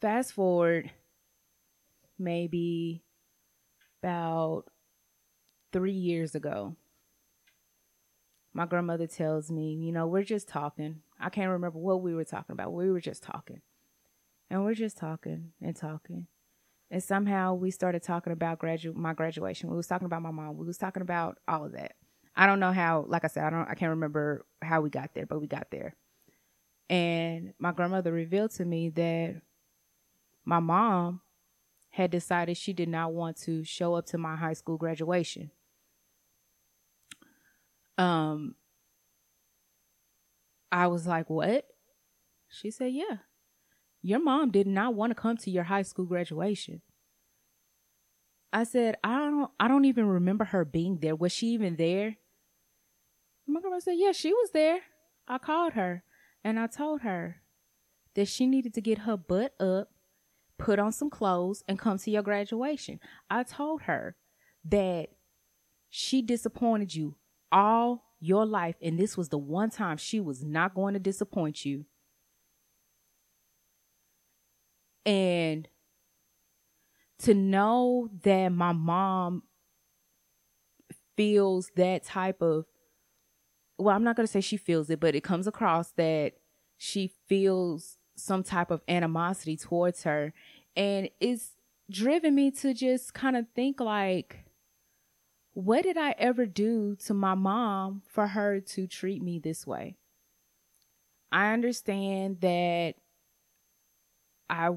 fast 0.00 0.32
forward 0.32 0.92
maybe 2.18 3.04
about 4.02 4.68
three 5.74 5.92
years 5.92 6.36
ago, 6.36 6.76
my 8.54 8.64
grandmother 8.64 9.08
tells 9.08 9.50
me, 9.50 9.74
you 9.74 9.90
know, 9.90 10.06
we're 10.06 10.22
just 10.22 10.46
talking. 10.46 11.00
I 11.18 11.28
can't 11.30 11.50
remember 11.50 11.80
what 11.80 12.00
we 12.00 12.14
were 12.14 12.24
talking 12.24 12.52
about. 12.52 12.72
We 12.72 12.92
were 12.92 13.00
just 13.00 13.24
talking. 13.24 13.60
And 14.48 14.64
we're 14.64 14.74
just 14.74 14.96
talking 14.96 15.50
and 15.60 15.74
talking. 15.74 16.28
And 16.92 17.02
somehow 17.02 17.54
we 17.54 17.72
started 17.72 18.04
talking 18.04 18.32
about 18.32 18.60
gradu- 18.60 18.94
my 18.94 19.14
graduation. 19.14 19.68
We 19.68 19.76
was 19.76 19.88
talking 19.88 20.06
about 20.06 20.22
my 20.22 20.30
mom. 20.30 20.56
We 20.56 20.64
was 20.64 20.78
talking 20.78 21.02
about 21.02 21.38
all 21.48 21.64
of 21.64 21.72
that. 21.72 21.96
I 22.36 22.46
don't 22.46 22.60
know 22.60 22.72
how, 22.72 23.04
like 23.08 23.24
I 23.24 23.28
said, 23.28 23.42
I 23.42 23.50
don't 23.50 23.68
I 23.68 23.74
can't 23.74 23.90
remember 23.90 24.46
how 24.62 24.80
we 24.80 24.90
got 24.90 25.12
there, 25.14 25.26
but 25.26 25.40
we 25.40 25.48
got 25.48 25.72
there. 25.72 25.96
And 26.88 27.52
my 27.58 27.72
grandmother 27.72 28.12
revealed 28.12 28.52
to 28.52 28.64
me 28.64 28.90
that 28.90 29.40
my 30.44 30.60
mom 30.60 31.20
had 31.90 32.10
decided 32.10 32.56
she 32.56 32.72
did 32.72 32.88
not 32.88 33.12
want 33.12 33.36
to 33.38 33.64
show 33.64 33.94
up 33.94 34.06
to 34.06 34.18
my 34.18 34.36
high 34.36 34.52
school 34.52 34.76
graduation. 34.76 35.50
Um, 37.98 38.54
I 40.70 40.86
was 40.88 41.06
like, 41.06 41.30
What? 41.30 41.66
She 42.48 42.70
said, 42.70 42.92
Yeah. 42.92 43.18
Your 44.02 44.22
mom 44.22 44.50
did 44.50 44.66
not 44.66 44.94
want 44.94 45.10
to 45.10 45.14
come 45.14 45.36
to 45.38 45.50
your 45.50 45.64
high 45.64 45.82
school 45.82 46.04
graduation. 46.04 46.82
I 48.52 48.64
said, 48.64 48.96
I 49.02 49.18
don't 49.18 49.50
I 49.58 49.68
don't 49.68 49.84
even 49.86 50.06
remember 50.06 50.44
her 50.44 50.64
being 50.64 50.98
there. 51.00 51.16
Was 51.16 51.32
she 51.32 51.48
even 51.48 51.76
there? 51.76 52.16
My 53.46 53.60
grandma 53.60 53.78
said, 53.78 53.94
Yeah, 53.96 54.12
she 54.12 54.32
was 54.32 54.50
there. 54.52 54.80
I 55.26 55.38
called 55.38 55.72
her 55.72 56.04
and 56.42 56.58
I 56.58 56.66
told 56.66 57.00
her 57.00 57.36
that 58.14 58.28
she 58.28 58.46
needed 58.46 58.74
to 58.74 58.80
get 58.80 58.98
her 58.98 59.16
butt 59.16 59.54
up 59.58 59.88
put 60.58 60.78
on 60.78 60.92
some 60.92 61.10
clothes, 61.10 61.62
and 61.68 61.78
come 61.78 61.98
to 61.98 62.10
your 62.10 62.22
graduation. 62.22 63.00
I 63.30 63.42
told 63.42 63.82
her 63.82 64.16
that 64.64 65.08
she 65.90 66.22
disappointed 66.22 66.94
you 66.94 67.16
all 67.54 68.04
your 68.20 68.44
life, 68.44 68.74
and 68.82 68.98
this 68.98 69.16
was 69.16 69.30
the 69.30 69.38
one 69.38 69.70
time 69.70 69.96
she 69.96 70.20
was 70.20 70.44
not 70.44 70.74
going 70.74 70.94
to 70.94 71.00
disappoint 71.00 71.64
you. 71.64 71.86
And 75.06 75.68
to 77.20 77.34
know 77.34 78.08
that 78.22 78.48
my 78.48 78.72
mom 78.72 79.44
feels 81.16 81.70
that 81.76 82.04
type 82.04 82.42
of 82.42 82.66
well, 83.78 83.94
I'm 83.94 84.04
not 84.04 84.14
going 84.16 84.26
to 84.26 84.32
say 84.32 84.40
she 84.40 84.56
feels 84.56 84.88
it, 84.88 85.00
but 85.00 85.16
it 85.16 85.24
comes 85.24 85.48
across 85.48 85.90
that 85.92 86.34
she 86.78 87.12
feels 87.28 87.98
some 88.16 88.44
type 88.44 88.70
of 88.70 88.80
animosity 88.86 89.56
towards 89.56 90.04
her 90.04 90.32
and 90.76 91.08
it's 91.20 91.52
driven 91.90 92.34
me 92.34 92.50
to 92.50 92.72
just 92.72 93.14
kind 93.14 93.36
of 93.36 93.46
think 93.54 93.80
like 93.80 94.43
what 95.54 95.84
did 95.84 95.96
I 95.96 96.14
ever 96.18 96.46
do 96.46 96.96
to 97.06 97.14
my 97.14 97.34
mom 97.34 98.02
for 98.08 98.26
her 98.26 98.60
to 98.60 98.86
treat 98.86 99.22
me 99.22 99.38
this 99.38 99.66
way? 99.66 99.96
I 101.30 101.52
understand 101.52 102.40
that 102.40 102.94
I 104.50 104.70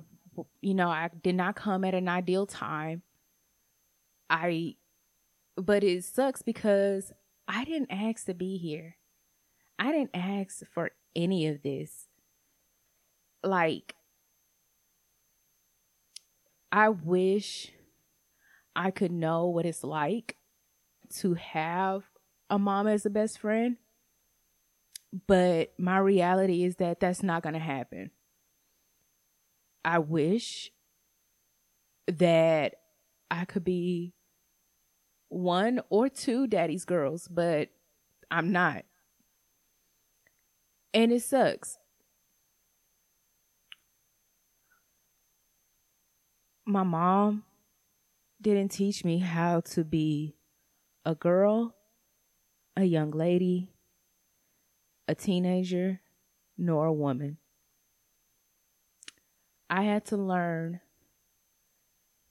you 0.62 0.76
know, 0.76 0.90
I 0.90 1.10
did 1.24 1.36
not 1.36 1.56
come 1.56 1.84
at 1.84 1.96
an 1.96 2.08
ideal 2.08 2.46
time. 2.46 3.02
I 4.30 4.76
but 5.56 5.84
it 5.84 6.04
sucks 6.04 6.44
because 6.44 7.12
I 7.48 7.64
didn't 7.64 7.92
ask 7.92 8.26
to 8.28 8.36
be 8.36 8.58
here. 8.58 8.98
I 9.80 9.92
didn't 9.92 10.16
ask 10.16 10.62
for 10.74 10.92
any 11.16 11.48
of 11.48 11.64
this 11.64 12.08
like 13.44 13.96
I 16.72 16.90
wish 16.90 17.72
I 18.76 18.92
could 18.92 19.12
know 19.12 19.48
what 19.48 19.66
it's 19.66 19.84
like 19.84 20.38
to 21.16 21.34
have 21.36 22.04
a 22.50 22.60
mom 22.60 22.88
as 22.88 23.06
a 23.06 23.10
best 23.10 23.40
friend. 23.40 23.78
But 25.26 25.74
my 25.78 25.98
reality 25.98 26.64
is 26.64 26.76
that 26.78 27.00
that's 27.00 27.24
not 27.24 27.44
going 27.44 27.54
to 27.54 27.60
happen. 27.60 28.12
I 29.86 30.00
wish 30.00 30.72
that 32.08 32.76
I 33.32 33.46
could 33.46 33.64
be 33.64 34.14
one 35.30 35.82
or 35.90 36.10
two 36.10 36.48
daddy's 36.48 36.86
girls, 36.86 37.28
but 37.28 37.70
I'm 38.30 38.52
not. 38.52 38.84
And 40.94 41.12
it 41.12 41.24
sucks 41.24 41.78
my 46.68 46.84
mom 46.84 47.44
didn't 48.42 48.70
teach 48.70 49.06
me 49.06 49.20
how 49.20 49.62
to 49.62 49.86
be 49.86 50.36
a 51.08 51.16
girl, 51.16 51.74
a 52.76 52.84
young 52.84 53.12
lady, 53.12 53.72
a 55.08 55.16
teenager, 55.16 56.02
nor 56.58 56.86
a 56.86 56.94
woman. 56.94 57.38
I 59.70 59.84
had 59.84 60.04
to 60.08 60.18
learn 60.18 60.82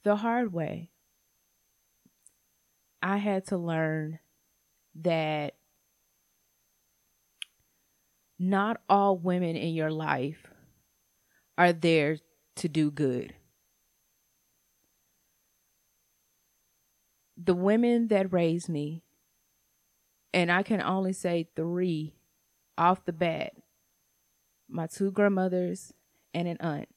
the 0.03 0.17
hard 0.17 0.53
way 0.53 0.91
I 3.01 3.17
had 3.17 3.47
to 3.47 3.57
learn 3.57 4.19
that 4.95 5.55
not 8.37 8.81
all 8.89 9.17
women 9.17 9.55
in 9.55 9.73
your 9.73 9.91
life 9.91 10.45
are 11.57 11.73
there 11.73 12.17
to 12.57 12.67
do 12.67 12.91
good. 12.91 13.33
The 17.37 17.53
women 17.53 18.07
that 18.07 18.33
raised 18.33 18.67
me, 18.67 19.03
and 20.33 20.51
I 20.51 20.63
can 20.63 20.81
only 20.81 21.13
say 21.13 21.47
three 21.55 22.15
off 22.77 23.05
the 23.05 23.13
bat 23.13 23.53
my 24.69 24.87
two 24.87 25.11
grandmothers 25.11 25.93
and 26.33 26.47
an 26.47 26.57
aunt. 26.59 26.89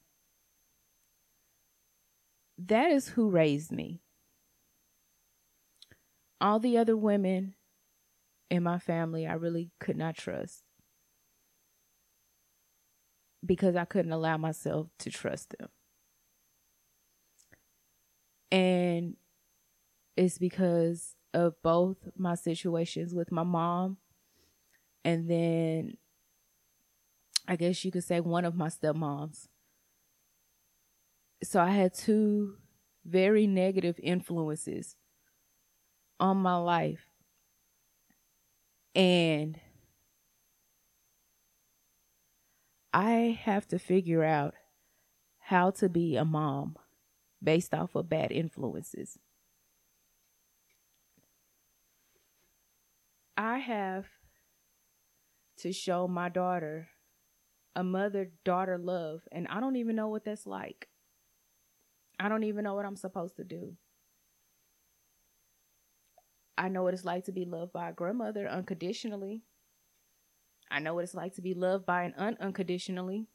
That 2.58 2.90
is 2.90 3.08
who 3.08 3.30
raised 3.30 3.72
me. 3.72 4.02
All 6.40 6.58
the 6.58 6.78
other 6.78 6.96
women 6.96 7.54
in 8.50 8.62
my 8.62 8.78
family, 8.78 9.26
I 9.26 9.34
really 9.34 9.70
could 9.78 9.96
not 9.96 10.16
trust 10.16 10.62
because 13.44 13.76
I 13.76 13.84
couldn't 13.84 14.12
allow 14.12 14.36
myself 14.36 14.88
to 14.98 15.10
trust 15.10 15.54
them. 15.58 15.68
And 18.50 19.16
it's 20.16 20.38
because 20.38 21.14
of 21.32 21.54
both 21.62 21.96
my 22.16 22.34
situations 22.34 23.14
with 23.14 23.30
my 23.30 23.44
mom 23.44 23.96
and 25.04 25.28
then 25.28 25.96
I 27.48 27.56
guess 27.56 27.84
you 27.84 27.90
could 27.90 28.04
say 28.04 28.20
one 28.20 28.44
of 28.44 28.54
my 28.54 28.68
stepmoms. 28.68 29.48
So 31.42 31.60
I 31.60 31.70
had 31.70 31.94
two 31.94 32.56
very 33.04 33.46
negative 33.46 33.98
influences 34.00 34.96
on 36.20 36.36
my 36.36 36.56
life. 36.56 37.06
And 38.94 39.58
I 42.92 43.38
have 43.42 43.66
to 43.68 43.78
figure 43.78 44.22
out 44.22 44.54
how 45.38 45.70
to 45.72 45.88
be 45.88 46.16
a 46.16 46.24
mom 46.24 46.76
based 47.42 47.74
off 47.74 47.94
of 47.94 48.08
bad 48.08 48.30
influences. 48.30 49.18
I 53.40 53.56
have 53.56 54.04
to 55.60 55.72
show 55.72 56.06
my 56.06 56.28
daughter 56.28 56.88
a 57.74 57.82
mother 57.82 58.32
daughter 58.44 58.76
love, 58.76 59.22
and 59.32 59.48
I 59.48 59.60
don't 59.60 59.76
even 59.76 59.96
know 59.96 60.08
what 60.08 60.26
that's 60.26 60.46
like. 60.46 60.88
I 62.18 62.28
don't 62.28 62.42
even 62.44 62.64
know 62.64 62.74
what 62.74 62.84
I'm 62.84 62.96
supposed 62.96 63.36
to 63.36 63.44
do. 63.44 63.78
I 66.58 66.68
know 66.68 66.82
what 66.82 66.92
it's 66.92 67.06
like 67.06 67.24
to 67.24 67.32
be 67.32 67.46
loved 67.46 67.72
by 67.72 67.88
a 67.88 67.94
grandmother 67.94 68.46
unconditionally. 68.46 69.40
I 70.70 70.80
know 70.80 70.92
what 70.92 71.04
it's 71.04 71.14
like 71.14 71.34
to 71.36 71.42
be 71.42 71.54
loved 71.54 71.86
by 71.86 72.02
an 72.02 72.12
aunt 72.18 72.38
unconditionally. 72.40 73.26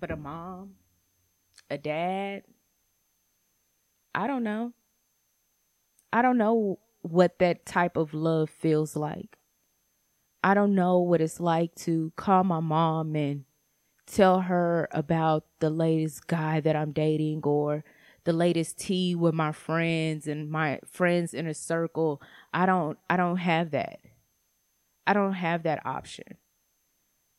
But 0.00 0.10
a 0.10 0.16
mom, 0.16 0.76
a 1.68 1.76
dad, 1.76 2.44
I 4.14 4.26
don't 4.26 4.44
know. 4.44 4.72
I 6.12 6.22
don't 6.22 6.38
know 6.38 6.78
what 7.02 7.38
that 7.38 7.66
type 7.66 7.96
of 7.96 8.14
love 8.14 8.50
feels 8.50 8.96
like. 8.96 9.38
I 10.44 10.54
don't 10.54 10.74
know 10.74 10.98
what 10.98 11.20
it's 11.20 11.40
like 11.40 11.74
to 11.76 12.12
call 12.16 12.44
my 12.44 12.60
mom 12.60 13.14
and 13.14 13.44
tell 14.06 14.40
her 14.40 14.88
about 14.90 15.44
the 15.60 15.70
latest 15.70 16.26
guy 16.26 16.60
that 16.60 16.76
I'm 16.76 16.92
dating 16.92 17.42
or 17.44 17.84
the 18.24 18.32
latest 18.32 18.78
tea 18.78 19.14
with 19.14 19.34
my 19.34 19.52
friends 19.52 20.26
and 20.26 20.50
my 20.50 20.80
friends 20.86 21.34
in 21.34 21.46
a 21.46 21.54
circle. 21.54 22.20
I 22.52 22.66
don't 22.66 22.98
I 23.08 23.16
don't 23.16 23.38
have 23.38 23.70
that. 23.70 24.00
I 25.06 25.12
don't 25.12 25.34
have 25.34 25.62
that 25.64 25.84
option. 25.84 26.36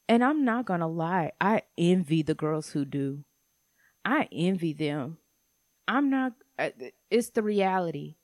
And 0.09 0.23
I'm 0.23 0.43
not 0.43 0.65
going 0.65 0.81
to 0.81 0.87
lie, 0.87 1.31
I 1.39 1.61
envy 1.77 2.21
the 2.23 2.33
girls 2.33 2.71
who 2.71 2.83
do. 2.83 3.23
I 4.03 4.27
envy 4.31 4.73
them. 4.73 5.17
I'm 5.87 6.09
not 6.09 6.33
uh, 6.59 6.69
it's 7.09 7.29
the 7.29 7.41
reality. 7.41 8.15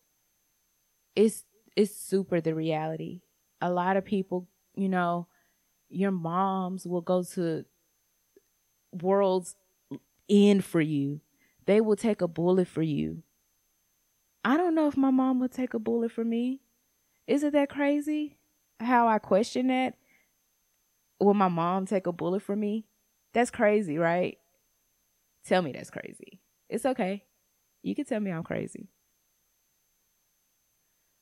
It's 1.15 1.43
it's 1.75 1.95
super 1.95 2.41
the 2.41 2.55
reality. 2.55 3.21
A 3.61 3.71
lot 3.71 3.97
of 3.97 4.05
people, 4.05 4.47
you 4.75 4.89
know, 4.89 5.27
your 5.89 6.11
moms 6.11 6.85
will 6.85 7.01
go 7.01 7.23
to 7.23 7.65
world's 8.91 9.55
end 10.29 10.63
for 10.63 10.81
you 10.81 11.21
they 11.69 11.81
will 11.81 11.95
take 11.95 12.19
a 12.19 12.27
bullet 12.27 12.67
for 12.67 12.81
you. 12.81 13.21
I 14.43 14.57
don't 14.57 14.73
know 14.73 14.87
if 14.87 14.97
my 14.97 15.11
mom 15.11 15.39
would 15.39 15.51
take 15.51 15.75
a 15.75 15.79
bullet 15.79 16.11
for 16.11 16.25
me. 16.25 16.61
Isn't 17.27 17.53
that 17.53 17.69
crazy? 17.69 18.39
How 18.79 19.07
I 19.07 19.19
question 19.19 19.67
that? 19.67 19.93
Will 21.19 21.35
my 21.35 21.47
mom 21.47 21.85
take 21.85 22.07
a 22.07 22.11
bullet 22.11 22.41
for 22.41 22.55
me? 22.55 22.87
That's 23.33 23.51
crazy, 23.51 23.99
right? 23.99 24.39
Tell 25.45 25.61
me 25.61 25.73
that's 25.73 25.91
crazy. 25.91 26.41
It's 26.69 26.87
okay. 26.87 27.25
You 27.83 27.93
can 27.93 28.05
tell 28.05 28.19
me 28.19 28.31
I'm 28.31 28.41
crazy. 28.41 28.87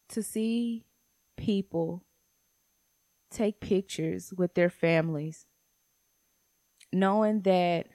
To 0.09 0.23
see 0.23 0.85
people 1.35 2.03
take 3.29 3.59
pictures 3.59 4.33
with 4.35 4.53
their 4.53 4.69
families, 4.69 5.45
knowing 6.93 7.41
that 7.41 7.87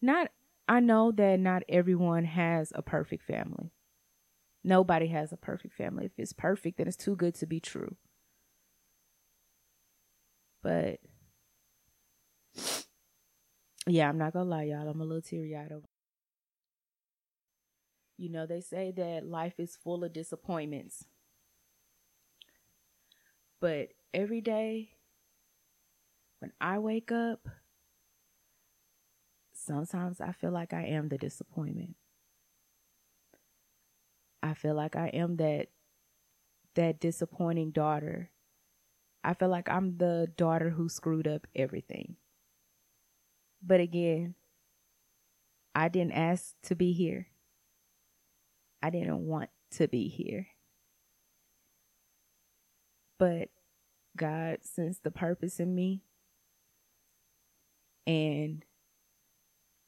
not 0.00 0.30
I 0.68 0.80
know 0.80 1.12
that 1.12 1.38
not 1.40 1.62
everyone 1.68 2.24
has 2.24 2.72
a 2.74 2.82
perfect 2.82 3.24
family. 3.24 3.70
Nobody 4.64 5.06
has 5.08 5.32
a 5.32 5.36
perfect 5.36 5.74
family. 5.74 6.06
If 6.06 6.12
it's 6.18 6.32
perfect, 6.32 6.78
then 6.78 6.88
it's 6.88 6.96
too 6.96 7.14
good 7.14 7.34
to 7.36 7.46
be 7.46 7.60
true. 7.60 7.96
But 10.62 10.98
yeah, 13.86 14.08
I'm 14.08 14.18
not 14.18 14.32
gonna 14.32 14.50
lie, 14.50 14.64
y'all. 14.64 14.88
I'm 14.88 15.00
a 15.00 15.04
little 15.04 15.22
teary 15.22 15.56
eyed 15.56 15.70
over. 15.70 15.86
You 18.18 18.28
know, 18.30 18.46
they 18.46 18.60
say 18.60 18.90
that 18.92 19.26
life 19.26 19.58
is 19.58 19.76
full 19.76 20.04
of 20.04 20.12
disappointments. 20.12 21.06
But 23.60 23.92
every 24.14 24.40
day 24.40 24.96
when 26.38 26.52
I 26.60 26.78
wake 26.78 27.12
up, 27.12 27.48
sometimes 29.52 30.20
I 30.20 30.30
feel 30.32 30.52
like 30.52 30.72
I 30.72 30.82
am 30.84 31.08
the 31.08 31.18
disappointment. 31.18 31.96
I 34.42 34.54
feel 34.54 34.74
like 34.74 34.96
I 34.96 35.08
am 35.08 35.36
that 35.36 35.68
that 36.74 37.00
disappointing 37.00 37.70
daughter. 37.72 38.30
I 39.24 39.34
feel 39.34 39.48
like 39.48 39.68
I'm 39.68 39.98
the 39.98 40.32
daughter 40.36 40.70
who 40.70 40.88
screwed 40.88 41.26
up 41.28 41.46
everything. 41.54 42.16
But 43.62 43.80
again, 43.80 44.34
I 45.76 45.88
didn't 45.88 46.12
ask 46.12 46.54
to 46.62 46.74
be 46.74 46.92
here. 46.92 47.28
I 48.86 48.90
didn't 48.90 49.26
want 49.26 49.50
to 49.72 49.88
be 49.88 50.06
here. 50.06 50.46
But 53.18 53.48
God 54.16 54.58
sensed 54.62 55.02
the 55.02 55.10
purpose 55.10 55.58
in 55.58 55.74
me. 55.74 56.04
And 58.06 58.64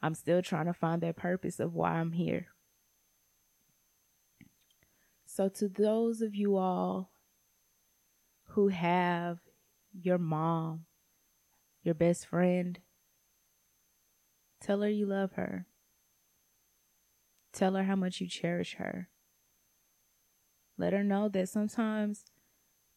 I'm 0.03 0.15
still 0.15 0.43
trying 0.43 0.67
to 0.67 0.73
find 0.73 1.01
that 1.03 1.15
purpose 1.15 1.61
of 1.61 1.75
why 1.75 1.93
I'm 1.93 2.11
here. 2.11 2.49
So, 5.27 5.49
to 5.49 5.69
those 5.69 6.21
of 6.21 6.35
you 6.35 6.57
all 6.57 7.13
who 8.49 8.67
have 8.67 9.39
your 9.93 10.19
mom, 10.19 10.87
your 11.85 11.95
best 11.95 12.27
friend, 12.27 12.81
tell 14.61 14.81
her 14.81 14.89
you 14.89 15.07
love 15.07 15.35
her. 15.35 15.67
Tell 17.59 17.75
her 17.75 17.83
how 17.83 17.97
much 17.97 18.21
you 18.21 18.29
cherish 18.29 18.75
her. 18.75 19.09
Let 20.77 20.93
her 20.93 21.03
know 21.03 21.29
that 21.31 21.49
sometimes 21.49 22.25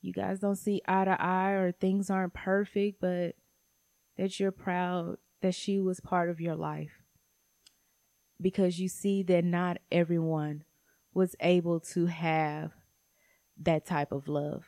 you 0.03 0.13
guys 0.13 0.39
don't 0.39 0.55
see 0.55 0.83
eye 0.87 1.05
to 1.05 1.19
eye 1.19 1.53
or 1.53 1.71
things 1.71 2.11
aren't 2.11 2.35
perfect, 2.35 3.01
but 3.01 3.33
that 4.17 4.39
you're 4.39 4.51
proud 4.51 5.17
that 5.41 5.55
she 5.55 5.79
was 5.79 5.99
part 5.99 6.29
of 6.29 6.39
your 6.39 6.53
life 6.53 6.91
because 8.39 8.79
you 8.79 8.87
see 8.87 9.23
that 9.23 9.43
not 9.43 9.79
everyone 9.91 10.63
was 11.11 11.35
able 11.39 11.79
to 11.79 12.05
have 12.05 12.73
that 13.59 13.83
type 13.83 14.11
of 14.11 14.27
love. 14.27 14.65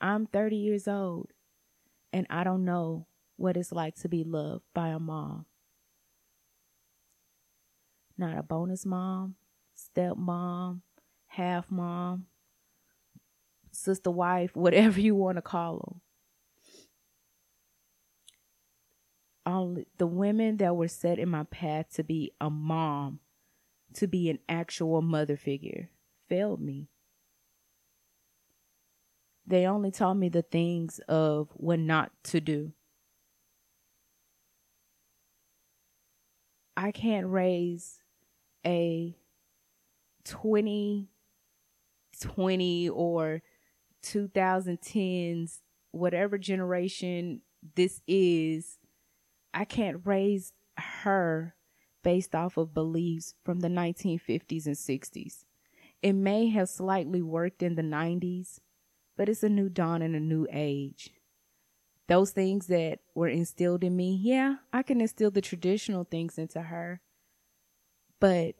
I'm 0.00 0.26
30 0.26 0.54
years 0.54 0.86
old 0.86 1.32
and 2.12 2.24
I 2.30 2.44
don't 2.44 2.64
know 2.64 3.08
what 3.34 3.56
it's 3.56 3.72
like 3.72 3.96
to 3.96 4.08
be 4.08 4.22
loved 4.22 4.62
by 4.72 4.90
a 4.90 5.00
mom. 5.00 5.46
Not 8.18 8.36
a 8.36 8.42
bonus 8.42 8.84
mom, 8.84 9.36
stepmom, 9.76 10.80
half 11.28 11.70
mom, 11.70 12.26
sister 13.70 14.10
wife, 14.10 14.56
whatever 14.56 15.00
you 15.00 15.14
want 15.14 15.38
to 15.38 15.42
call 15.42 15.78
them. 15.78 16.00
only 19.48 19.86
the 19.96 20.06
women 20.06 20.58
that 20.58 20.76
were 20.76 20.88
set 20.88 21.18
in 21.18 21.28
my 21.28 21.44
path 21.44 21.86
to 21.94 22.04
be 22.04 22.32
a 22.40 22.50
mom, 22.50 23.20
to 23.94 24.06
be 24.06 24.28
an 24.30 24.38
actual 24.48 25.02
mother 25.02 25.36
figure, 25.36 25.90
failed 26.28 26.60
me. 26.60 26.88
They 29.46 29.66
only 29.66 29.90
taught 29.90 30.14
me 30.14 30.28
the 30.28 30.42
things 30.42 31.00
of 31.08 31.48
what 31.54 31.78
not 31.78 32.12
to 32.24 32.40
do. 32.40 32.72
I 36.76 36.92
can't 36.92 37.26
raise 37.26 38.00
a 38.68 39.16
20, 40.24 41.08
20 42.20 42.88
or 42.90 43.42
2010s, 44.04 45.60
whatever 45.90 46.36
generation 46.36 47.40
this 47.74 48.02
is, 48.06 48.78
I 49.54 49.64
can't 49.64 50.02
raise 50.04 50.52
her 50.76 51.54
based 52.04 52.34
off 52.34 52.58
of 52.58 52.74
beliefs 52.74 53.34
from 53.42 53.60
the 53.60 53.68
1950s 53.68 54.66
and 54.66 54.76
60s. 54.76 55.44
It 56.02 56.12
may 56.12 56.48
have 56.48 56.68
slightly 56.68 57.22
worked 57.22 57.62
in 57.62 57.74
the 57.74 57.82
90s, 57.82 58.60
but 59.16 59.28
it's 59.28 59.42
a 59.42 59.48
new 59.48 59.68
dawn 59.68 60.02
and 60.02 60.14
a 60.14 60.20
new 60.20 60.46
age. 60.52 61.10
Those 62.06 62.30
things 62.30 62.68
that 62.68 63.00
were 63.14 63.28
instilled 63.28 63.82
in 63.82 63.96
me, 63.96 64.18
yeah, 64.22 64.56
I 64.72 64.82
can 64.82 65.00
instill 65.00 65.30
the 65.30 65.40
traditional 65.40 66.04
things 66.04 66.38
into 66.38 66.62
her, 66.62 67.00
but 68.20 68.54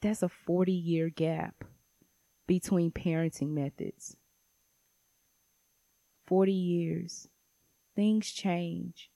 that's 0.00 0.22
a 0.22 0.28
40 0.28 0.72
year 0.72 1.08
gap 1.08 1.64
between 2.46 2.90
parenting 2.90 3.50
methods. 3.50 4.16
40 6.26 6.52
years. 6.52 7.28
Things 7.94 8.30
change. 8.30 9.10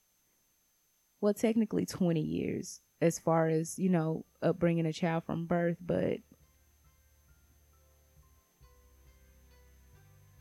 Well, 1.19 1.33
technically 1.33 1.85
20 1.85 2.21
years 2.21 2.81
as 3.01 3.19
far 3.19 3.47
as, 3.47 3.77
you 3.77 3.89
know, 3.89 4.25
upbringing 4.41 4.85
a 4.85 4.93
child 4.93 5.23
from 5.23 5.45
birth, 5.45 5.77
but 5.81 6.19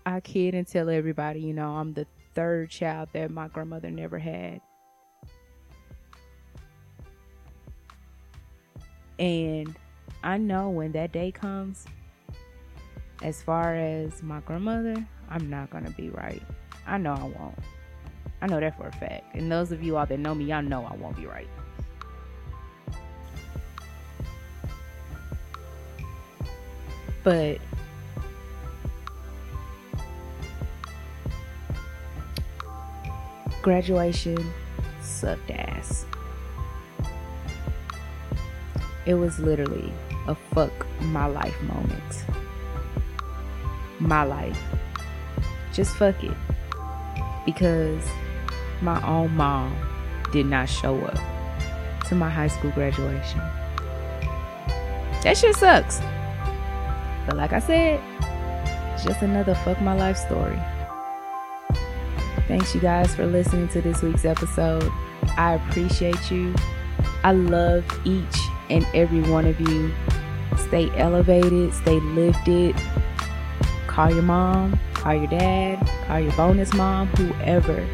I 0.05 0.21
kid 0.21 0.55
and 0.55 0.67
tell 0.67 0.89
everybody, 0.89 1.41
you 1.41 1.53
know, 1.53 1.77
I'm 1.77 1.93
the 1.93 2.07
third 2.35 2.71
child 2.71 3.09
that 3.13 3.31
my 3.31 3.49
grandmother 3.49 3.91
never 3.91 4.19
had. 4.19 4.61
And 9.19 9.77
I 10.23 10.37
know 10.37 10.69
when 10.69 10.93
that 10.93 11.13
day 11.13 11.31
comes, 11.33 11.87
as 13.23 13.43
far 13.43 13.75
as 13.75 14.23
my 14.23 14.41
grandmother, 14.41 14.97
I'm 15.31 15.49
not 15.49 15.71
gonna 15.71 15.91
be 15.91 16.11
right. 16.11 16.43
I 16.87 16.99
know 16.99 17.13
I 17.13 17.25
won't. 17.25 17.59
I 18.43 18.47
know 18.47 18.61
that 18.61 18.77
for 18.77 18.87
a 18.87 18.93
fact. 18.93 19.35
And 19.35 19.51
those 19.51 19.73
of 19.73 19.83
you 19.83 19.97
all 19.97 20.07
that 20.07 20.19
know 20.19 20.35
me, 20.35 20.45
y'all 20.45 20.63
know 20.63 20.85
I 20.85 20.95
won't 20.97 21.17
be 21.17 21.27
right. 21.27 21.49
But 27.25 27.59
graduation 33.63 34.53
sucked 35.03 35.51
ass. 35.51 36.07
It 39.07 39.15
was 39.15 39.39
literally 39.39 39.93
a 40.27 40.35
fuck 40.35 40.73
my 41.01 41.27
life 41.27 41.61
moment. 41.63 42.25
My 44.01 44.25
life. 44.25 44.59
Just 45.73 45.97
fuck 45.97 46.23
it. 46.25 46.37
Because 47.45 48.03
my 48.83 49.01
own 49.07 49.35
mom 49.37 49.77
did 50.33 50.47
not 50.47 50.69
show 50.69 50.99
up 51.03 51.19
to 52.09 52.15
my 52.17 52.29
high 52.29 52.49
school 52.49 52.73
graduation. 52.73 53.41
That 55.23 55.37
shit 55.37 55.55
sucks. 55.55 56.01
But 57.27 57.37
like 57.37 57.53
I 57.53 57.61
said, 57.61 58.01
it's 58.95 59.05
just 59.05 59.23
another 59.23 59.55
fuck 59.55 59.81
my 59.81 59.95
life 59.95 60.17
story. 60.17 60.59
Thanks 62.49 62.75
you 62.75 62.81
guys 62.81 63.15
for 63.15 63.27
listening 63.27 63.69
to 63.69 63.81
this 63.81 64.03
week's 64.03 64.25
episode. 64.25 64.91
I 65.37 65.55
appreciate 65.55 66.31
you. 66.31 66.55
I 67.25 67.33
love 67.33 67.85
each 68.05 68.37
and 68.71 68.87
every 68.95 69.23
one 69.23 69.47
of 69.47 69.61
you. 69.61 69.93
Stay 70.69 70.91
elevated, 70.97 71.73
stay 71.75 72.01
lifted. 72.01 72.75
Call 73.87 74.13
your 74.13 74.23
mom, 74.23 74.79
call 74.95 75.15
your 75.15 75.27
dad, 75.27 75.89
call 76.07 76.21
your 76.21 76.33
bonus 76.33 76.73
mom, 76.75 77.09
whoever. 77.09 77.87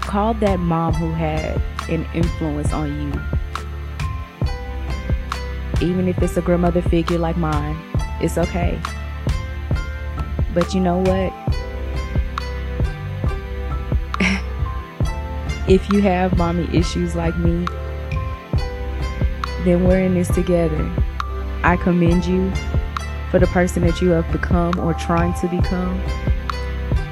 Call 0.00 0.34
that 0.34 0.58
mom 0.58 0.94
who 0.94 1.12
had 1.12 1.60
an 1.88 2.06
influence 2.14 2.72
on 2.72 2.88
you. 3.00 3.12
Even 5.80 6.08
if 6.08 6.20
it's 6.22 6.36
a 6.36 6.42
grandmother 6.42 6.82
figure 6.82 7.18
like 7.18 7.36
mine, 7.36 7.76
it's 8.20 8.36
okay. 8.36 8.78
But 10.52 10.74
you 10.74 10.80
know 10.80 10.98
what? 10.98 11.32
if 15.68 15.88
you 15.92 16.02
have 16.02 16.36
mommy 16.36 16.68
issues 16.76 17.14
like 17.14 17.38
me, 17.38 17.66
then 19.64 19.84
we're 19.84 20.00
in 20.00 20.14
this 20.14 20.28
together. 20.28 20.90
I 21.62 21.76
commend 21.76 22.24
you 22.24 22.52
for 23.30 23.38
the 23.38 23.46
person 23.48 23.86
that 23.86 24.00
you 24.00 24.10
have 24.10 24.30
become 24.32 24.78
or 24.78 24.94
trying 24.94 25.34
to 25.40 25.48
become. 25.48 26.00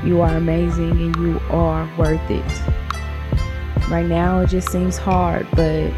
You 0.04 0.20
are 0.20 0.36
amazing 0.36 0.92
and 0.92 1.16
you 1.16 1.40
are 1.50 1.90
worth 1.98 2.30
it. 2.30 2.44
Right 3.88 4.06
now, 4.06 4.40
it 4.40 4.48
just 4.48 4.70
seems 4.70 4.96
hard, 4.96 5.46
but 5.52 5.90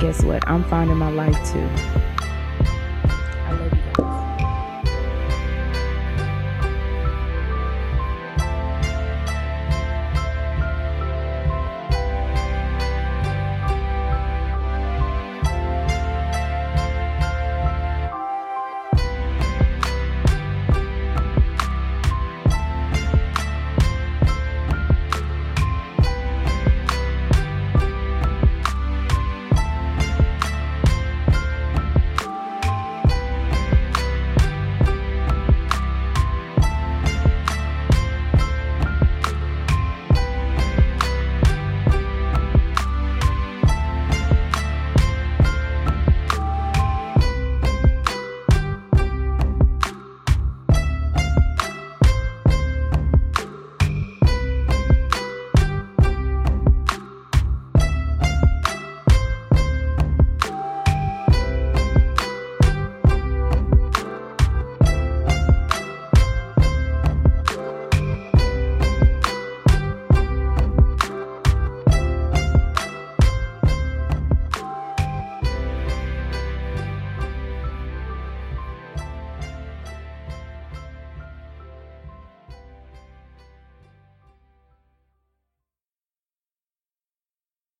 guess 0.00 0.22
what? 0.22 0.48
I'm 0.48 0.64
finding 0.64 0.96
my 0.96 1.10
life 1.10 1.36
too. 1.52 2.09